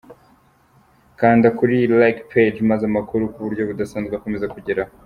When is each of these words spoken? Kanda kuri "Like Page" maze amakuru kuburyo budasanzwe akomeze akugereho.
Kanda 1.19 1.47
kuri 1.57 1.75
"Like 1.99 2.21
Page" 2.31 2.59
maze 2.69 2.83
amakuru 2.87 3.31
kuburyo 3.33 3.61
budasanzwe 3.69 4.13
akomeze 4.15 4.43
akugereho. 4.45 4.91